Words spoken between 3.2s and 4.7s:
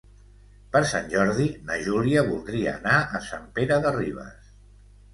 a Sant Pere de Ribes.